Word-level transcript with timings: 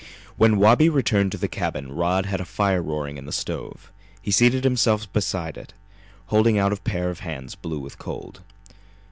When 0.35 0.57
Wabi 0.57 0.89
returned 0.89 1.31
to 1.33 1.37
the 1.37 1.47
cabin 1.47 1.91
Rod 1.91 2.25
had 2.25 2.41
a 2.41 2.45
fire 2.45 2.81
roaring 2.81 3.17
in 3.19 3.27
the 3.27 3.31
stove. 3.31 3.91
He 4.19 4.31
seated 4.31 4.63
himself 4.63 5.13
beside 5.13 5.57
it, 5.59 5.75
holding 6.25 6.57
out 6.57 6.73
a 6.73 6.77
pair 6.77 7.11
of 7.11 7.19
hands 7.19 7.53
blue 7.53 7.79
with 7.81 7.99
cold. 7.99 8.41